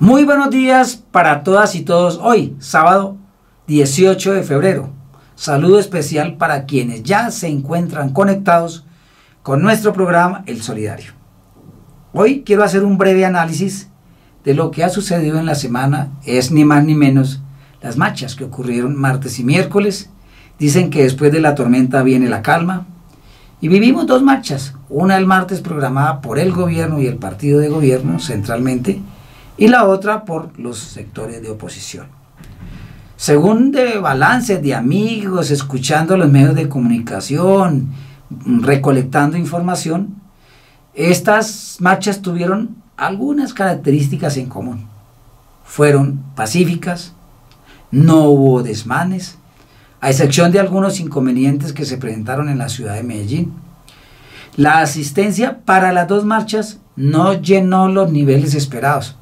Muy 0.00 0.24
buenos 0.24 0.48
días 0.48 0.96
para 0.96 1.42
todas 1.42 1.74
y 1.74 1.82
todos 1.82 2.18
hoy, 2.22 2.56
sábado 2.58 3.18
18 3.66 4.32
de 4.32 4.42
febrero. 4.42 4.88
Saludo 5.34 5.78
especial 5.78 6.38
para 6.38 6.64
quienes 6.64 7.02
ya 7.02 7.30
se 7.30 7.48
encuentran 7.48 8.14
conectados 8.14 8.86
con 9.42 9.60
nuestro 9.60 9.92
programa 9.92 10.42
El 10.46 10.62
Solidario. 10.62 11.12
Hoy 12.14 12.44
quiero 12.46 12.64
hacer 12.64 12.82
un 12.82 12.96
breve 12.96 13.26
análisis 13.26 13.90
de 14.42 14.54
lo 14.54 14.70
que 14.70 14.84
ha 14.84 14.88
sucedido 14.88 15.38
en 15.38 15.44
la 15.44 15.54
semana. 15.54 16.12
Es 16.24 16.50
ni 16.50 16.64
más 16.64 16.82
ni 16.82 16.94
menos 16.94 17.42
las 17.82 17.98
marchas 17.98 18.34
que 18.34 18.44
ocurrieron 18.44 18.96
martes 18.96 19.38
y 19.38 19.44
miércoles. 19.44 20.08
Dicen 20.58 20.88
que 20.88 21.02
después 21.02 21.30
de 21.30 21.42
la 21.42 21.54
tormenta 21.54 22.02
viene 22.02 22.30
la 22.30 22.40
calma. 22.40 22.86
Y 23.60 23.68
vivimos 23.68 24.06
dos 24.06 24.22
marchas. 24.22 24.72
Una 24.88 25.18
el 25.18 25.26
martes 25.26 25.60
programada 25.60 26.22
por 26.22 26.38
el 26.38 26.52
gobierno 26.52 27.02
y 27.02 27.06
el 27.06 27.18
partido 27.18 27.60
de 27.60 27.68
gobierno 27.68 28.18
centralmente 28.18 29.02
y 29.60 29.68
la 29.68 29.84
otra 29.84 30.24
por 30.24 30.58
los 30.58 30.78
sectores 30.78 31.42
de 31.42 31.50
oposición. 31.50 32.06
Según 33.16 33.72
de 33.72 33.98
balances 33.98 34.62
de 34.62 34.74
amigos, 34.74 35.50
escuchando 35.50 36.16
los 36.16 36.30
medios 36.30 36.54
de 36.54 36.70
comunicación, 36.70 37.90
recolectando 38.62 39.36
información, 39.36 40.14
estas 40.94 41.76
marchas 41.78 42.22
tuvieron 42.22 42.76
algunas 42.96 43.52
características 43.52 44.38
en 44.38 44.46
común. 44.48 44.86
Fueron 45.62 46.24
pacíficas, 46.34 47.12
no 47.90 48.30
hubo 48.30 48.62
desmanes, 48.62 49.36
a 50.00 50.08
excepción 50.08 50.52
de 50.52 50.60
algunos 50.60 51.00
inconvenientes 51.00 51.74
que 51.74 51.84
se 51.84 51.98
presentaron 51.98 52.48
en 52.48 52.56
la 52.56 52.70
ciudad 52.70 52.94
de 52.94 53.02
Medellín. 53.02 53.52
La 54.56 54.78
asistencia 54.78 55.60
para 55.66 55.92
las 55.92 56.08
dos 56.08 56.24
marchas 56.24 56.78
no 56.96 57.34
llenó 57.34 57.88
los 57.88 58.10
niveles 58.10 58.54
esperados. 58.54 59.19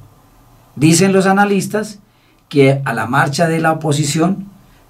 Dicen 0.79 1.11
los 1.11 1.25
analistas 1.25 1.99
que 2.47 2.81
a 2.85 2.93
la 2.93 3.05
marcha 3.05 3.49
de 3.49 3.59
la 3.59 3.73
oposición 3.73 4.47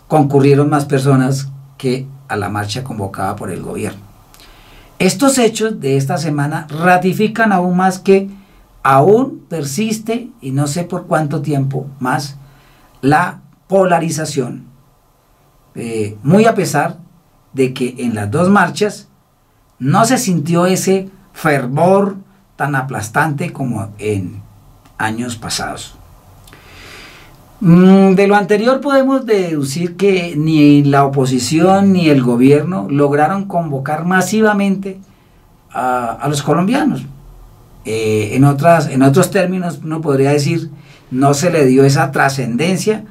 concurrieron 0.07 0.69
más 0.69 0.85
personas 0.85 1.49
que 1.79 2.05
a 2.27 2.35
la 2.35 2.47
marcha 2.47 2.83
convocada 2.83 3.35
por 3.35 3.49
el 3.49 3.63
gobierno. 3.63 3.99
Estos 4.99 5.39
hechos 5.39 5.79
de 5.79 5.97
esta 5.97 6.19
semana 6.19 6.67
ratifican 6.69 7.51
aún 7.51 7.75
más 7.75 7.97
que 7.97 8.29
aún 8.83 9.45
persiste, 9.49 10.29
y 10.41 10.51
no 10.51 10.67
sé 10.67 10.83
por 10.83 11.07
cuánto 11.07 11.41
tiempo 11.41 11.87
más, 11.99 12.37
la 13.01 13.41
polarización, 13.67 14.65
eh, 15.73 16.17
muy 16.21 16.45
a 16.45 16.53
pesar 16.53 16.97
de 17.53 17.73
que 17.73 17.95
en 17.97 18.13
las 18.13 18.29
dos 18.29 18.47
marchas 18.49 19.07
no 19.79 20.05
se 20.05 20.19
sintió 20.19 20.67
ese 20.67 21.09
fervor 21.33 22.17
tan 22.57 22.75
aplastante 22.75 23.51
como 23.51 23.89
en 23.97 24.48
años 24.99 25.35
pasados. 25.35 25.95
Mm, 27.61 28.13
de 28.13 28.27
lo 28.27 28.35
anterior 28.35 28.79
podemos 28.79 29.25
deducir 29.25 29.97
que 29.97 30.35
ni 30.37 30.83
la 30.83 31.03
oposición 31.03 31.91
ni 31.91 32.09
el 32.09 32.21
gobierno 32.21 32.87
lograron 32.89 33.45
convocar 33.45 34.05
masivamente 34.05 34.99
a, 35.71 36.25
los 36.29 36.41
colombianos. 36.41 37.03
Eh, 37.85 38.31
en, 38.33 38.43
otras, 38.43 38.87
en 38.89 39.01
otros 39.01 39.31
términos, 39.31 39.79
uno 39.83 39.99
podría 39.99 40.31
decir, 40.31 40.69
no 41.11 41.33
se 41.33 41.49
le 41.49 41.65
dio 41.65 41.83
esa 41.83 42.11
trascendencia 42.11 43.03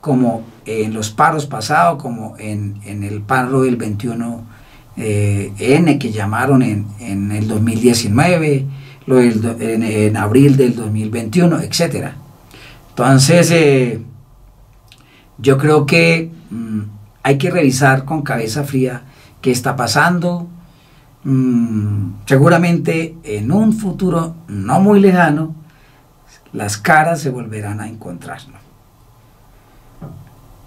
como 0.00 0.44
en 0.64 0.94
los 0.94 1.10
paros 1.10 1.46
pasados, 1.46 2.00
como 2.00 2.36
en, 2.38 2.80
el 2.84 3.20
paro 3.20 3.62
del 3.62 3.76
21N 3.76 4.44
eh, 4.96 5.98
que 6.00 6.12
llamaron 6.12 6.62
en, 6.62 6.86
en 7.00 7.32
el 7.32 7.48
2019, 7.48 8.66
en, 9.18 10.16
abril 10.16 10.56
del 10.56 10.76
2021, 10.76 11.60
etc. 11.60 12.12
Entonces, 12.90 13.50
eh, 13.50 14.02
yo 15.38 15.58
creo 15.58 15.86
que 15.86 16.30
mm, 16.50 16.80
hay 17.22 17.38
que 17.38 17.50
revisar 17.50 18.04
con 18.04 18.22
cabeza 18.22 18.64
fría 18.64 19.02
qué 19.40 19.50
está 19.50 19.74
pasando. 19.74 20.46
Mm, 21.24 22.12
seguramente 22.26 23.16
en 23.24 23.50
un 23.52 23.72
futuro 23.72 24.36
no 24.48 24.80
muy 24.80 25.00
lejano, 25.00 25.54
las 26.52 26.76
caras 26.76 27.20
se 27.20 27.30
volverán 27.30 27.80
a 27.80 27.88
encontrar. 27.88 28.40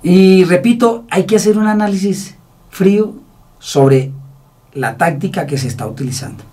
Y 0.01 0.43
repito, 0.43 1.05
hay 1.09 1.25
que 1.25 1.37
hacer 1.37 1.57
un 1.57 1.67
análisis 1.67 2.35
frío 2.69 3.15
sobre 3.59 4.11
la 4.73 4.97
táctica 4.97 5.47
que 5.47 5.57
se 5.57 5.67
está 5.67 5.87
utilizando 5.87 6.43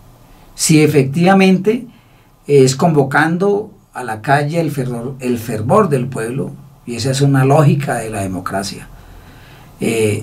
si 0.61 0.83
efectivamente 0.83 1.87
es 2.47 2.77
convocando 2.77 3.71
a 3.95 4.05
la 4.05 4.21
calle 4.21 4.61
el 4.61 4.71
fervor, 4.71 5.17
el 5.19 5.39
fervor 5.39 5.89
del 5.89 6.07
pueblo, 6.07 6.51
y 6.85 6.97
esa 6.97 7.13
es 7.13 7.23
una 7.23 7.47
lógica 7.47 7.95
de 7.95 8.11
la 8.11 8.21
democracia. 8.21 8.87
Eh, 9.81 10.23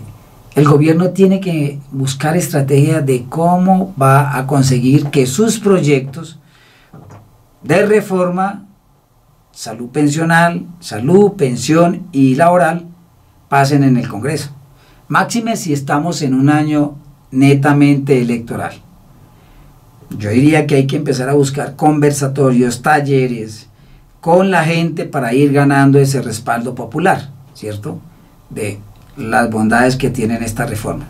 el 0.53 0.67
gobierno 0.67 1.09
tiene 1.09 1.39
que 1.39 1.79
buscar 1.89 2.37
estrategias 2.37 3.03
de 3.03 3.25
cómo 3.27 3.95
va 3.99 4.37
a 4.37 4.45
conseguir 4.45 5.07
que 5.07 5.25
sus 5.25 5.57
proyectos 5.57 6.37
de 7.63 7.87
reforma, 7.87 8.67
salud 9.51 9.89
pensional, 9.89 10.67
salud, 10.79 11.31
pensión 11.31 12.09
y 12.11 12.35
laboral 12.35 12.85
pasen 13.49 13.83
en 13.83 13.97
el 13.97 14.07
Congreso. 14.07 14.51
Máxime 15.07 15.57
si 15.57 15.73
estamos 15.73 16.21
en 16.21 16.35
un 16.35 16.51
año 16.51 16.93
netamente 17.31 18.21
electoral. 18.21 18.83
Yo 20.09 20.29
diría 20.29 20.67
que 20.67 20.75
hay 20.75 20.87
que 20.87 20.95
empezar 20.95 21.29
a 21.29 21.33
buscar 21.33 21.75
conversatorios, 21.75 22.81
talleres 22.81 23.67
con 24.21 24.51
la 24.51 24.63
gente 24.63 25.05
para 25.05 25.33
ir 25.33 25.51
ganando 25.51 25.99
ese 25.99 26.21
respaldo 26.21 26.75
popular, 26.75 27.29
¿cierto? 27.53 27.99
De 28.49 28.79
las 29.17 29.49
bondades 29.49 29.95
que 29.97 30.09
tienen 30.09 30.43
esta 30.43 30.65
reforma. 30.65 31.05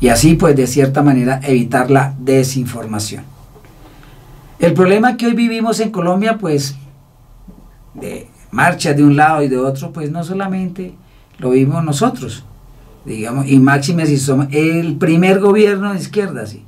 Y 0.00 0.08
así, 0.08 0.34
pues, 0.34 0.56
de 0.56 0.66
cierta 0.66 1.02
manera, 1.02 1.40
evitar 1.44 1.90
la 1.90 2.14
desinformación. 2.18 3.24
El 4.58 4.74
problema 4.74 5.16
que 5.16 5.26
hoy 5.26 5.34
vivimos 5.34 5.80
en 5.80 5.90
Colombia, 5.90 6.38
pues, 6.38 6.74
de 7.94 8.28
marcha 8.50 8.94
de 8.94 9.04
un 9.04 9.16
lado 9.16 9.42
y 9.42 9.48
de 9.48 9.58
otro, 9.58 9.92
pues 9.92 10.10
no 10.10 10.24
solamente 10.24 10.94
lo 11.38 11.50
vimos 11.50 11.84
nosotros, 11.84 12.44
digamos, 13.04 13.48
y 13.48 13.58
máxime 13.58 14.06
si 14.06 14.18
somos 14.18 14.48
el 14.50 14.96
primer 14.96 15.40
gobierno 15.40 15.92
de 15.92 16.00
izquierda, 16.00 16.46
sí 16.46 16.64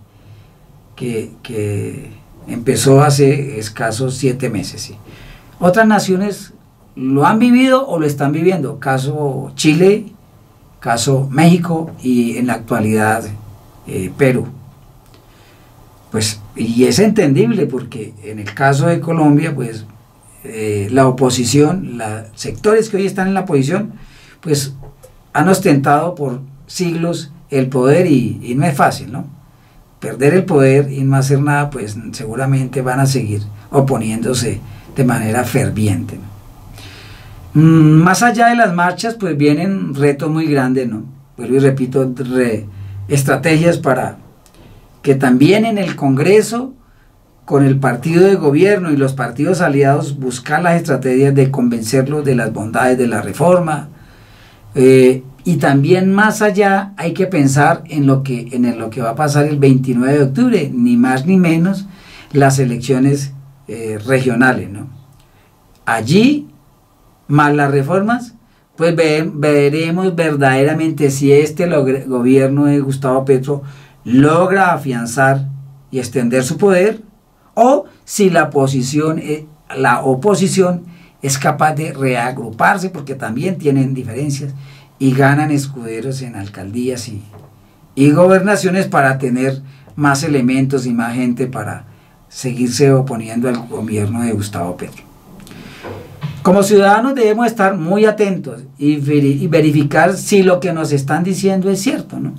que, 0.99 2.11
empezó 2.47 3.03
hace 3.03 3.59
escasos 3.59 4.17
siete 4.17 4.49
meses. 4.49 4.93
Otras 5.61 5.87
naciones 5.87 6.55
lo 6.97 7.27
han 7.27 7.39
vivido 7.39 7.87
o 7.87 7.99
lo 7.99 8.07
están 8.07 8.33
viviendo, 8.33 8.79
caso 8.79 9.53
Chile, 9.55 10.07
caso 10.81 11.29
México 11.31 11.91
y 12.03 12.39
en 12.39 12.47
la 12.47 12.55
actualidad 12.55 13.25
eh, 13.87 14.11
Perú. 14.17 14.47
Pues, 16.11 16.41
y 16.57 16.85
es 16.85 16.99
entendible 16.99 17.67
porque 17.67 18.15
en 18.23 18.39
el 18.39 18.55
caso 18.55 18.87
de 18.87 18.99
Colombia, 18.99 19.55
pues 19.55 19.85
eh, 20.45 20.89
la 20.91 21.07
oposición, 21.07 21.99
los 21.99 22.25
sectores 22.35 22.89
que 22.89 22.97
hoy 22.97 23.07
están 23.07 23.29
en 23.29 23.35
la 23.35 23.41
oposición, 23.41 23.93
pues 24.41 24.73
han 25.35 25.49
ostentado 25.49 26.15
por 26.15 26.41
siglos 26.67 27.31
el 27.51 27.69
poder 27.69 28.07
y, 28.07 28.41
y 28.43 28.55
no 28.55 28.65
es 28.65 28.75
fácil, 28.75 29.13
¿no? 29.13 29.38
Perder 30.01 30.35
el 30.35 30.45
poder 30.45 30.93
y 30.93 31.03
no 31.03 31.17
hacer 31.17 31.41
nada, 31.41 31.71
pues 31.71 31.97
seguramente 32.13 32.83
van 32.83 33.01
a 33.01 33.07
seguir 33.07 33.43
oponiéndose 33.71 34.61
de 34.97 35.05
manera 35.05 35.45
ferviente. 35.45 36.19
Mm, 37.55 38.03
más 38.03 38.23
allá 38.23 38.49
de 38.49 38.57
las 38.57 38.75
marchas, 38.75 39.15
pues 39.15 39.37
vienen 39.37 39.95
retos 39.95 40.31
muy 40.31 40.47
grandes, 40.47 40.89
¿no? 40.89 41.05
Vuelvo 41.37 41.57
y 41.57 41.59
repito, 41.61 42.13
estrategias 43.09 43.79
para 43.79 44.19
que 45.03 45.15
también 45.15 45.65
en 45.65 45.79
el 45.79 45.97
Congreso, 45.97 46.75
con 47.45 47.65
el 47.65 47.79
partido 47.79 48.25
de 48.25 48.35
gobierno 48.35 48.91
y 48.91 48.97
los 48.97 49.15
partidos 49.15 49.61
aliados, 49.61 50.19
buscar 50.19 50.63
las 50.63 50.77
estrategias 50.77 51.35
de 51.35 51.51
convencerlos 51.51 52.25
de 52.25 52.35
las 52.35 52.53
bondades 52.53 52.99
de 52.99 53.07
la 53.07 53.23
reforma, 53.23 53.89
eh, 54.75 55.23
y 55.45 55.57
también 55.57 56.13
más 56.13 56.43
allá 56.43 56.93
hay 56.97 57.15
que 57.15 57.27
pensar 57.27 57.83
en 57.87 58.07
lo 58.07 58.23
que, 58.23 58.49
en 58.53 58.79
lo 58.79 58.91
que 58.91 59.01
va 59.01 59.11
a 59.11 59.17
pasar 59.17 59.47
el 59.47 59.59
29 59.59 60.13
de 60.13 60.23
octubre, 60.25 60.71
ni 60.75 60.97
más 60.97 61.27
ni 61.27 61.37
menos 61.37 61.87
las 62.33 62.59
elecciones 62.59 63.33
eh, 63.67 63.99
regionales. 64.05 64.71
¿no? 64.71 64.89
Allí, 65.87 66.49
más 67.29 67.55
las 67.55 67.71
reformas, 67.71 68.35
pues 68.77 68.95
veremos 68.95 70.15
verdaderamente 70.15 71.11
si 71.11 71.33
este 71.33 71.67
gobierno 72.07 72.67
de 72.67 72.81
Gustavo 72.81 73.25
Petro 73.25 73.63
logra 74.05 74.73
afianzar 74.73 75.49
y 75.91 75.99
extender 75.99 76.45
su 76.45 76.59
poder 76.59 77.03
o 77.55 77.87
si 78.05 78.31
la, 78.31 78.51
posición, 78.51 79.19
eh, 79.19 79.47
la 79.77 80.03
oposición 80.03 80.85
es 81.23 81.39
capaz 81.39 81.75
de 81.75 81.93
reagruparse 81.93 82.91
porque 82.91 83.17
también 83.17 83.59
tienen 83.59 83.95
diferencias 83.95 84.55
y 84.99 85.13
ganan 85.13 85.51
escuderos 85.51 86.23
en 86.23 86.37
alcaldías 86.37 87.09
y, 87.09 87.23
y 87.95 88.11
gobernaciones 88.11 88.87
para 88.87 89.19
tener 89.19 89.63
más 89.97 90.23
elementos 90.23 90.87
y 90.87 90.93
más 90.93 91.15
gente 91.15 91.47
para 91.47 91.85
seguirse 92.29 92.93
oponiendo 92.93 93.49
al 93.49 93.67
gobierno 93.67 94.23
de 94.23 94.33
Gustavo 94.33 94.77
Petro. 94.77 95.09
Como 96.43 96.63
ciudadanos 96.63 97.15
debemos 97.15 97.47
estar 97.47 97.77
muy 97.77 98.05
atentos 98.05 98.63
y, 98.79 98.97
verificar 99.49 100.15
si 100.15 100.43
lo 100.43 100.61
que 100.61 100.73
nos 100.73 100.93
están 100.93 101.25
diciendo 101.25 101.69
es 101.69 101.81
cierto, 101.81 102.19
¿no? 102.19 102.33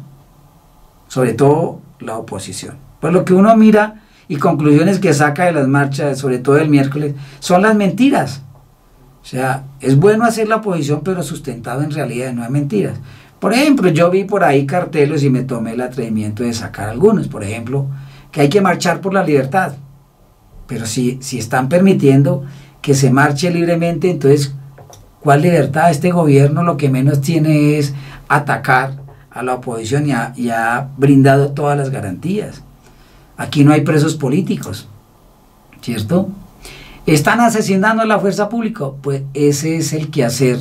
Sobre 1.07 1.33
todo 1.33 1.81
la 1.99 2.17
oposición. 2.17 2.75
Pues 3.01 3.13
lo 3.13 3.25
que 3.25 3.33
uno 3.33 3.55
mira 3.55 4.01
y 4.27 4.37
conclusiones 4.37 4.99
que 4.99 5.13
saca 5.13 5.45
de 5.45 5.51
las 5.51 5.67
marchas, 5.67 6.17
sobre 6.17 6.39
todo 6.39 6.57
el 6.57 6.69
miércoles, 6.69 7.13
son 7.39 7.61
las 7.61 7.75
mentiras. 7.75 8.41
O 9.21 9.25
sea, 9.25 9.63
es 9.79 9.97
bueno 9.97 10.25
hacer 10.25 10.47
la 10.47 10.57
oposición, 10.57 11.01
pero 11.03 11.23
sustentado 11.23 11.83
en 11.83 11.91
realidad, 11.91 12.33
no 12.33 12.43
hay 12.43 12.49
mentiras. 12.49 12.97
Por 13.39 13.53
ejemplo, 13.53 13.89
yo 13.89 14.09
vi 14.09 14.23
por 14.23 14.43
ahí 14.43 14.65
carteles 14.65 15.23
y 15.23 15.29
me 15.29 15.43
tomé 15.43 15.73
el 15.73 15.81
atrevimiento 15.81 16.43
de 16.43 16.53
sacar 16.53 16.89
algunos. 16.89 17.27
Por 17.27 17.43
ejemplo, 17.43 17.87
que 18.31 18.41
hay 18.41 18.49
que 18.49 18.61
marchar 18.61 19.01
por 19.01 19.13
la 19.13 19.23
libertad. 19.23 19.73
Pero 20.67 20.85
si, 20.85 21.19
si 21.21 21.39
están 21.39 21.69
permitiendo 21.69 22.43
que 22.81 22.93
se 22.93 23.11
marche 23.11 23.49
libremente, 23.49 24.09
entonces, 24.09 24.53
¿cuál 25.19 25.41
libertad? 25.41 25.91
Este 25.91 26.11
gobierno 26.11 26.63
lo 26.63 26.77
que 26.77 26.89
menos 26.89 27.21
tiene 27.21 27.77
es 27.77 27.93
atacar 28.27 28.99
a 29.31 29.43
la 29.43 29.55
oposición 29.55 30.07
y 30.35 30.49
ha, 30.49 30.89
brindado 30.97 31.51
todas 31.51 31.77
las 31.77 31.89
garantías. 31.89 32.61
Aquí 33.37 33.63
no 33.63 33.71
hay 33.71 33.81
presos 33.81 34.15
políticos, 34.15 34.87
¿cierto? 35.81 36.29
¿Están 37.05 37.39
asesinando 37.39 38.03
a 38.03 38.05
la 38.05 38.19
fuerza 38.19 38.49
pública? 38.49 38.85
Pues 39.01 39.23
ese 39.33 39.77
es 39.77 39.93
el 39.93 40.09
quehacer 40.09 40.59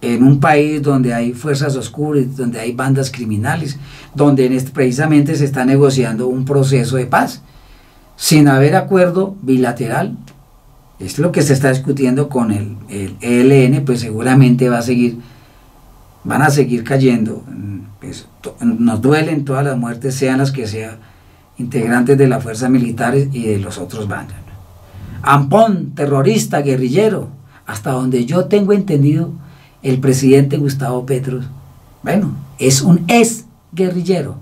en 0.00 0.22
un 0.22 0.40
país 0.40 0.82
donde 0.82 1.12
hay 1.12 1.32
fuerzas 1.32 1.76
oscuras, 1.76 2.36
donde 2.36 2.58
hay 2.58 2.72
bandas 2.72 3.10
criminales, 3.10 3.78
donde 4.14 4.46
este, 4.56 4.70
precisamente 4.70 5.36
se 5.36 5.44
está 5.44 5.64
negociando 5.64 6.26
un 6.26 6.44
proceso 6.44 6.96
de 6.96 7.06
paz, 7.06 7.42
sin 8.16 8.48
haber 8.48 8.76
acuerdo 8.76 9.36
bilateral 9.42 10.16
es 11.00 11.18
lo 11.18 11.32
que 11.32 11.40
se 11.40 11.54
está 11.54 11.70
discutiendo 11.70 12.28
con 12.28 12.50
el, 12.50 12.76
el 12.90 13.50
ELN, 13.50 13.84
pues 13.86 14.00
seguramente 14.00 14.68
va 14.68 14.78
a 14.78 14.82
seguir, 14.82 15.16
van 16.24 16.42
a 16.42 16.50
seguir 16.50 16.84
cayendo. 16.84 17.42
Pues, 18.00 18.28
nos 18.62 19.00
duelen 19.00 19.46
todas 19.46 19.64
las 19.64 19.78
muertes, 19.78 20.14
sean 20.14 20.38
las 20.38 20.52
que 20.52 20.66
sean, 20.66 20.98
integrantes 21.56 22.18
de 22.18 22.28
las 22.28 22.42
fuerzas 22.42 22.68
militares 22.68 23.28
y 23.32 23.44
de 23.44 23.58
los 23.58 23.78
otros 23.78 24.08
bandos. 24.08 24.36
Ampón, 25.22 25.92
terrorista, 25.94 26.62
guerrillero, 26.62 27.28
hasta 27.66 27.92
donde 27.92 28.26
yo 28.26 28.46
tengo 28.46 28.72
entendido, 28.72 29.30
el 29.82 29.98
presidente 29.98 30.56
Gustavo 30.56 31.06
Petro, 31.06 31.40
bueno, 32.02 32.32
es 32.58 32.82
un 32.82 33.04
ex 33.08 33.46
guerrillero 33.72 34.36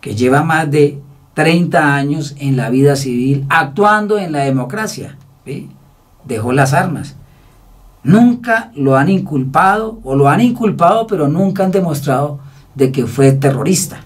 que 0.00 0.14
lleva 0.14 0.42
más 0.42 0.70
de 0.70 1.00
30 1.34 1.94
años 1.94 2.34
en 2.38 2.56
la 2.56 2.70
vida 2.70 2.96
civil 2.96 3.44
actuando 3.48 4.18
en 4.18 4.32
la 4.32 4.40
democracia 4.40 5.16
dejó 6.26 6.52
las 6.52 6.72
armas. 6.72 7.16
Nunca 8.02 8.70
lo 8.74 8.96
han 8.96 9.08
inculpado, 9.08 9.98
o 10.04 10.14
lo 10.14 10.28
han 10.28 10.40
inculpado, 10.40 11.06
pero 11.06 11.28
nunca 11.28 11.64
han 11.64 11.72
demostrado 11.72 12.40
de 12.74 12.92
que 12.92 13.06
fue 13.06 13.32
terrorista. 13.32 14.00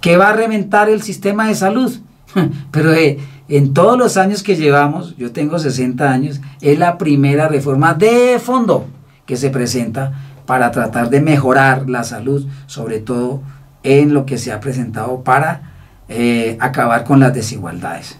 Que 0.00 0.16
va 0.16 0.30
a 0.30 0.34
reventar 0.34 0.88
el 0.88 1.02
sistema 1.02 1.48
de 1.48 1.54
salud. 1.54 1.92
Pero 2.70 2.92
eh, 2.92 3.18
en 3.48 3.74
todos 3.74 3.98
los 3.98 4.16
años 4.16 4.42
que 4.42 4.56
llevamos, 4.56 5.16
yo 5.16 5.32
tengo 5.32 5.58
60 5.58 6.10
años, 6.10 6.40
es 6.60 6.78
la 6.78 6.98
primera 6.98 7.48
reforma 7.48 7.94
de 7.94 8.38
fondo 8.38 8.86
que 9.26 9.36
se 9.36 9.50
presenta 9.50 10.12
para 10.46 10.70
tratar 10.70 11.10
de 11.10 11.20
mejorar 11.20 11.88
la 11.88 12.04
salud, 12.04 12.46
sobre 12.66 12.98
todo 12.98 13.40
en 13.82 14.14
lo 14.14 14.26
que 14.26 14.38
se 14.38 14.52
ha 14.52 14.60
presentado 14.60 15.22
para 15.22 15.72
eh, 16.08 16.56
acabar 16.60 17.04
con 17.04 17.20
las 17.20 17.34
desigualdades. 17.34 18.18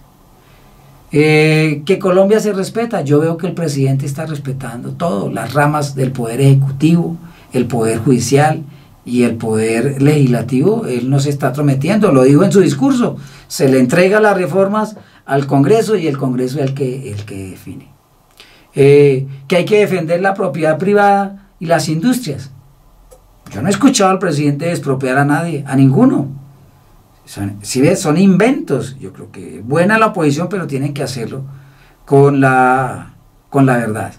Eh, 1.14 1.82
que 1.84 1.98
Colombia 1.98 2.40
se 2.40 2.54
respeta. 2.54 3.02
Yo 3.02 3.20
veo 3.20 3.36
que 3.36 3.46
el 3.46 3.52
presidente 3.52 4.06
está 4.06 4.24
respetando 4.24 4.92
todo, 4.92 5.30
las 5.30 5.52
ramas 5.52 5.94
del 5.94 6.10
poder 6.10 6.40
ejecutivo, 6.40 7.16
el 7.52 7.66
poder 7.66 7.98
judicial 7.98 8.62
y 9.04 9.24
el 9.24 9.36
poder 9.36 10.00
legislativo. 10.02 10.86
Él 10.86 11.10
no 11.10 11.20
se 11.20 11.30
está 11.30 11.52
trometiendo, 11.52 12.12
lo 12.12 12.22
dijo 12.22 12.44
en 12.44 12.52
su 12.52 12.60
discurso. 12.60 13.16
Se 13.48 13.68
le 13.68 13.78
entrega 13.78 14.20
las 14.20 14.36
reformas 14.36 14.96
al 15.24 15.46
Congreso 15.46 15.96
y 15.96 16.06
el 16.06 16.18
Congreso 16.18 16.58
es 16.58 16.70
el 16.70 16.74
que, 16.74 17.12
el 17.12 17.24
que 17.24 17.50
define. 17.50 17.88
Eh, 18.74 19.26
que 19.48 19.56
hay 19.56 19.64
que 19.64 19.80
defender 19.80 20.20
la 20.20 20.34
propiedad 20.34 20.78
privada 20.78 21.50
y 21.58 21.66
las 21.66 21.88
industrias. 21.88 22.50
Yo 23.52 23.60
no 23.60 23.68
he 23.68 23.70
escuchado 23.70 24.10
al 24.10 24.18
presidente 24.18 24.70
expropiar 24.70 25.18
a 25.18 25.24
nadie, 25.24 25.64
a 25.66 25.76
ninguno. 25.76 26.28
Si 27.62 27.80
ves, 27.80 28.00
son 28.00 28.16
inventos. 28.16 28.98
Yo 28.98 29.12
creo 29.12 29.30
que 29.30 29.62
buena 29.64 29.98
la 29.98 30.06
oposición, 30.06 30.48
pero 30.48 30.66
tienen 30.66 30.94
que 30.94 31.02
hacerlo 31.02 31.44
con 32.04 32.40
la, 32.40 33.14
con 33.48 33.66
la 33.66 33.76
verdad. 33.76 34.12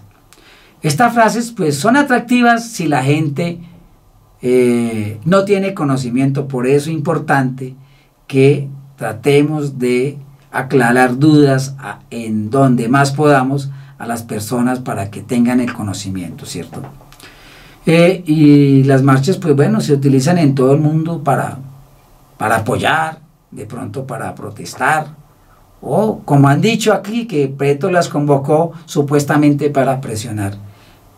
Estas 0.82 1.14
frases 1.14 1.50
pues 1.50 1.76
son 1.76 1.96
atractivas 1.96 2.68
si 2.68 2.86
la 2.86 3.02
gente 3.02 3.60
eh, 4.46 5.18
no 5.24 5.46
tiene 5.46 5.72
conocimiento, 5.72 6.48
por 6.48 6.66
eso 6.66 6.90
es 6.90 6.94
importante 6.94 7.74
que 8.26 8.68
tratemos 8.96 9.78
de 9.78 10.18
aclarar 10.52 11.18
dudas 11.18 11.74
en 12.10 12.50
donde 12.50 12.88
más 12.88 13.12
podamos 13.12 13.70
a 13.98 14.06
las 14.06 14.22
personas 14.22 14.80
para 14.80 15.10
que 15.10 15.22
tengan 15.22 15.60
el 15.60 15.72
conocimiento, 15.72 16.44
¿cierto? 16.44 16.82
Eh, 17.86 18.22
y 18.26 18.84
las 18.84 19.02
marchas, 19.02 19.38
pues 19.38 19.56
bueno, 19.56 19.80
se 19.80 19.94
utilizan 19.94 20.36
en 20.36 20.54
todo 20.54 20.74
el 20.74 20.80
mundo 20.80 21.22
para 21.24 21.58
para 22.36 22.56
apoyar, 22.56 23.20
de 23.50 23.64
pronto 23.64 24.06
para 24.06 24.34
protestar, 24.34 25.06
o 25.80 26.20
como 26.26 26.48
han 26.48 26.60
dicho 26.60 26.92
aquí, 26.92 27.26
que 27.26 27.48
Preto 27.48 27.90
las 27.90 28.08
convocó 28.08 28.72
supuestamente 28.84 29.70
para 29.70 30.02
presionar 30.02 30.54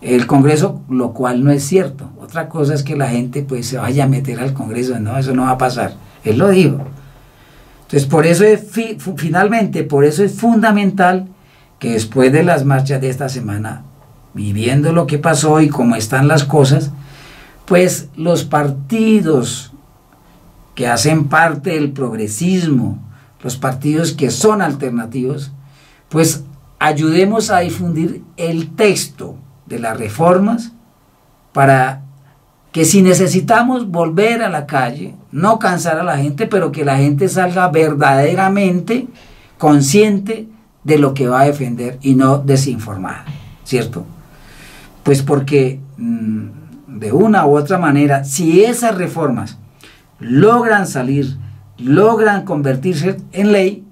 el 0.00 0.26
Congreso, 0.26 0.82
lo 0.88 1.12
cual 1.12 1.42
no 1.42 1.50
es 1.50 1.64
cierto. 1.64 2.10
Otra 2.20 2.48
cosa 2.48 2.74
es 2.74 2.82
que 2.82 2.96
la 2.96 3.08
gente 3.08 3.42
pues 3.42 3.66
se 3.66 3.78
vaya 3.78 4.04
a 4.04 4.08
meter 4.08 4.40
al 4.40 4.52
Congreso, 4.52 4.98
no, 5.00 5.16
eso 5.18 5.34
no 5.34 5.42
va 5.42 5.52
a 5.52 5.58
pasar. 5.58 5.94
Él 6.24 6.38
lo 6.38 6.48
dijo. 6.48 6.78
Entonces, 7.82 8.06
por 8.08 8.26
eso 8.26 8.44
es, 8.44 8.66
finalmente, 9.16 9.84
por 9.84 10.04
eso 10.04 10.24
es 10.24 10.34
fundamental 10.34 11.28
que 11.78 11.92
después 11.92 12.32
de 12.32 12.42
las 12.42 12.64
marchas 12.64 13.00
de 13.00 13.08
esta 13.08 13.28
semana, 13.28 13.84
viviendo 14.34 14.92
lo 14.92 15.06
que 15.06 15.18
pasó 15.18 15.60
y 15.60 15.68
cómo 15.68 15.94
están 15.94 16.26
las 16.26 16.44
cosas, 16.44 16.90
pues 17.64 18.08
los 18.16 18.44
partidos 18.44 19.72
que 20.74 20.88
hacen 20.88 21.28
parte 21.28 21.70
del 21.70 21.92
progresismo, 21.92 22.98
los 23.42 23.56
partidos 23.56 24.12
que 24.12 24.30
son 24.30 24.62
alternativos, 24.62 25.52
pues 26.08 26.44
ayudemos 26.78 27.50
a 27.50 27.60
difundir 27.60 28.22
el 28.36 28.74
texto 28.74 29.36
de 29.66 29.78
las 29.78 29.98
reformas 29.98 30.72
para 31.52 32.02
que 32.72 32.84
si 32.84 33.00
necesitamos 33.00 33.90
volver 33.90 34.42
a 34.42 34.50
la 34.50 34.66
calle, 34.66 35.14
no 35.32 35.58
cansar 35.58 35.98
a 35.98 36.04
la 36.04 36.18
gente, 36.18 36.46
pero 36.46 36.72
que 36.72 36.84
la 36.84 36.98
gente 36.98 37.28
salga 37.28 37.68
verdaderamente 37.68 39.08
consciente 39.56 40.46
de 40.84 40.98
lo 40.98 41.14
que 41.14 41.26
va 41.26 41.40
a 41.40 41.46
defender 41.46 41.98
y 42.02 42.14
no 42.14 42.36
desinformada, 42.36 43.24
¿cierto? 43.64 44.04
Pues 45.02 45.22
porque 45.22 45.80
mm, 45.96 46.48
de 46.98 47.12
una 47.12 47.46
u 47.46 47.56
otra 47.56 47.78
manera, 47.78 48.24
si 48.24 48.62
esas 48.62 48.94
reformas 48.94 49.56
logran 50.20 50.86
salir, 50.86 51.38
logran 51.78 52.44
convertirse 52.44 53.16
en 53.32 53.52
ley, 53.52 53.86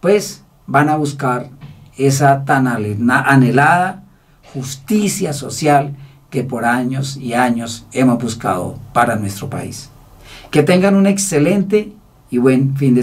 pues 0.00 0.44
van 0.68 0.88
a 0.88 0.96
buscar 0.96 1.48
esa 1.96 2.44
tan 2.44 2.68
anhelada 2.68 4.03
justicia 4.54 5.32
social 5.32 5.94
que 6.30 6.44
por 6.44 6.64
años 6.64 7.16
y 7.16 7.34
años 7.34 7.84
hemos 7.92 8.22
buscado 8.22 8.78
para 8.92 9.16
nuestro 9.16 9.50
país. 9.50 9.90
Que 10.50 10.62
tengan 10.62 10.94
un 10.94 11.06
excelente 11.06 11.92
y 12.30 12.38
buen 12.38 12.76
fin 12.76 12.94
de. 12.94 13.02